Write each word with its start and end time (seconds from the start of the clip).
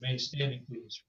Remain 0.00 0.18
standing, 0.18 0.62
please. 0.68 1.02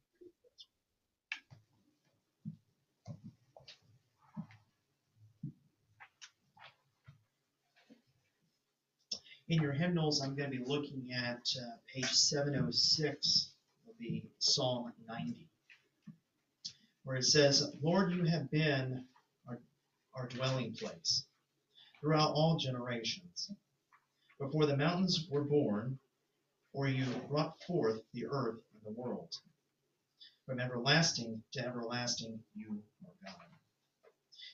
In 9.50 9.62
your 9.62 9.72
hymnals, 9.72 10.22
I'm 10.22 10.36
going 10.36 10.52
to 10.52 10.58
be 10.58 10.64
looking 10.66 11.10
at 11.14 11.40
uh, 11.58 11.78
page 11.94 12.12
706 12.12 13.52
of 13.88 13.94
the 14.00 14.24
Psalm 14.40 14.92
90, 15.08 15.48
where 17.04 17.18
it 17.18 17.24
says, 17.24 17.74
Lord, 17.82 18.12
you 18.12 18.24
have 18.26 18.52
been 18.52 19.06
our, 19.48 19.58
our 20.16 20.28
dwelling 20.28 20.74
place 20.74 21.26
throughout 22.02 22.32
all 22.34 22.58
generations. 22.58 23.52
Before 24.40 24.66
the 24.66 24.76
mountains 24.78 25.28
were 25.30 25.44
born, 25.44 25.98
or 26.74 26.88
you 26.88 27.06
brought 27.30 27.62
forth 27.64 28.02
the 28.14 28.26
earth 28.28 28.60
the 28.88 29.02
world. 29.02 29.36
From 30.46 30.60
everlasting 30.60 31.44
to 31.54 31.66
everlasting, 31.66 32.40
you 32.56 32.82
are 33.04 33.14
God. 33.26 33.46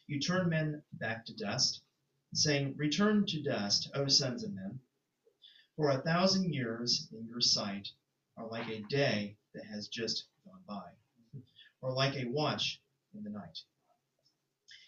You 0.08 0.20
turn 0.20 0.50
men 0.50 0.82
back 0.94 1.26
to 1.26 1.36
dust, 1.36 1.82
saying, 2.34 2.73
Return 2.78 3.26
to 3.28 3.44
dust, 3.44 3.92
O 3.94 4.08
sons 4.08 4.44
of 4.44 4.54
men. 4.54 4.80
For 5.76 5.92
a 5.92 6.02
thousand 6.02 6.54
years 6.54 7.08
in 7.12 7.28
your 7.28 7.42
sight 7.42 7.90
are 8.38 8.48
like 8.48 8.68
a 8.70 8.82
day 8.90 9.36
that 9.54 9.66
has 9.66 9.88
just 9.88 10.26
gone 10.45 10.62
by, 10.68 10.90
or 11.81 11.94
like 11.94 12.16
a 12.16 12.26
watch 12.26 12.81
in 13.16 13.23
the 13.23 13.30
night. 13.30 13.59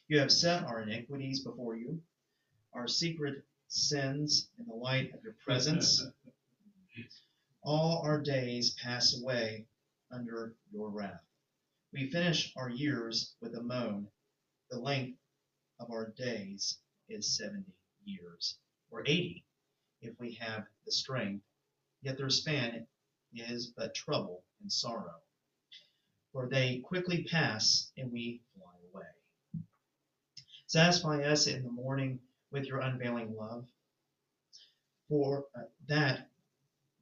You 0.08 0.20
have 0.20 0.32
set 0.32 0.64
our 0.64 0.82
iniquities 0.82 1.42
before 1.42 1.76
you, 1.76 2.02
our 2.74 2.88
secret 2.88 3.44
sins 3.68 4.50
in 4.60 4.66
the 4.66 4.74
light 4.74 5.14
of 5.14 5.24
your 5.24 5.36
presence. 5.44 6.04
All 7.66 8.04
our 8.04 8.22
days 8.22 8.76
pass 8.76 9.20
away 9.20 9.66
under 10.12 10.56
your 10.72 10.92
wrath. 10.92 11.26
We 11.92 12.12
finish 12.12 12.54
our 12.56 12.70
years 12.70 13.36
with 13.42 13.56
a 13.56 13.64
moan. 13.64 14.08
The 14.70 14.80
length 14.80 15.18
of 15.80 15.90
our 15.90 16.12
days 16.12 16.78
is 17.10 17.36
70 17.36 17.66
years, 18.06 18.60
or 18.92 19.02
80 19.02 19.44
if 20.02 20.14
we 20.20 20.36
have 20.36 20.68
the 20.86 20.92
strength. 20.92 21.44
Yet 22.04 22.18
their 22.18 22.30
span 22.30 22.86
is 23.34 23.74
but 23.76 23.96
trouble 23.96 24.44
and 24.62 24.72
sorrow. 24.72 25.20
For 26.34 26.48
they 26.48 26.82
quickly 26.82 27.24
pass 27.24 27.92
and 27.98 28.12
we 28.12 28.44
fly 28.54 28.76
away. 28.94 29.64
Satisfy 30.68 31.24
us 31.24 31.48
in 31.48 31.64
the 31.64 31.72
morning 31.72 32.20
with 32.52 32.66
your 32.66 32.82
unveiling 32.82 33.36
love, 33.36 33.68
for 35.10 35.48
uh, 35.56 35.64
that 35.88 36.30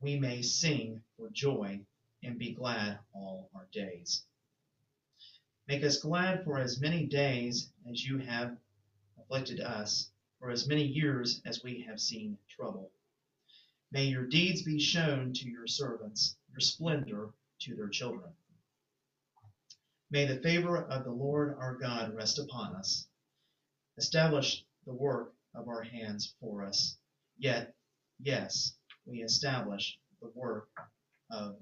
we 0.04 0.20
may 0.20 0.42
sing 0.42 1.02
for 1.16 1.30
joy 1.30 1.80
and 2.24 2.38
be 2.38 2.54
glad 2.54 3.00
all 3.14 3.50
our 3.56 3.68
days. 3.72 4.24
Make 5.68 5.84
us 5.84 5.98
glad 5.98 6.44
for 6.44 6.60
as 6.60 6.82
many 6.82 7.06
days 7.06 7.72
as 7.90 8.06
you 8.06 8.18
have 8.18 8.58
afflicted 9.18 9.62
us, 9.62 10.10
for 10.40 10.52
as 10.52 10.68
many 10.68 10.84
years 10.84 11.42
as 11.46 11.64
we 11.64 11.86
have 11.88 12.02
seen 12.02 12.38
trouble. 12.50 12.92
May 13.94 14.06
your 14.06 14.26
deeds 14.26 14.62
be 14.64 14.78
shown 14.78 15.32
to 15.34 15.50
your 15.50 15.68
servants, 15.68 16.36
your 16.52 16.60
splendor 16.60 17.30
to 17.60 17.76
their 17.76 17.88
children. 17.88 18.30
May 20.12 20.26
the 20.26 20.42
favor 20.42 20.84
of 20.84 21.06
the 21.06 21.12
Lord 21.12 21.56
our 21.58 21.76
God 21.76 22.14
rest 22.14 22.40
upon 22.40 22.76
us. 22.76 23.08
Establish 23.98 24.66
the 24.86 24.94
work 24.94 25.34
of 25.56 25.70
our 25.70 25.82
hands 25.82 26.36
for 26.42 26.66
us. 26.66 26.98
Yet, 27.38 27.74
yes, 28.20 28.74
we 29.06 29.24
establish 29.24 29.98
the 30.22 30.30
work 30.36 30.70
of. 31.32 31.56